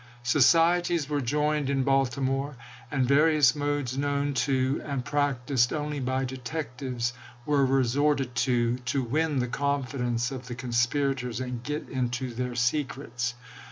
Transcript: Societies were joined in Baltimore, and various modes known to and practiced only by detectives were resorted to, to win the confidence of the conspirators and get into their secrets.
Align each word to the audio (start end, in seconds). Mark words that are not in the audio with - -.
Societies 0.23 1.07
were 1.07 1.21
joined 1.21 1.69
in 1.69 1.83
Baltimore, 1.83 2.55
and 2.89 3.07
various 3.07 3.53
modes 3.55 3.95
known 3.99 4.33
to 4.33 4.81
and 4.83 5.05
practiced 5.05 5.71
only 5.71 5.99
by 5.99 6.25
detectives 6.25 7.13
were 7.45 7.63
resorted 7.63 8.33
to, 8.33 8.77
to 8.79 9.03
win 9.03 9.37
the 9.37 9.47
confidence 9.47 10.31
of 10.31 10.47
the 10.47 10.55
conspirators 10.55 11.39
and 11.39 11.61
get 11.61 11.87
into 11.87 12.33
their 12.33 12.55
secrets. 12.55 13.35